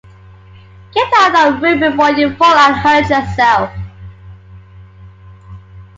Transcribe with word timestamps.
Get 0.95 1.13
down 1.13 1.35
off 1.35 1.61
the 1.61 1.67
roof 1.67 1.79
before 1.79 2.09
you 2.13 2.35
fall 2.35 2.55
and 2.55 2.75
hurt 2.75 3.07
yourself. 3.07 3.69